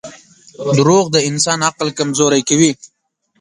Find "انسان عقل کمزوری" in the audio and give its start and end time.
1.29-2.41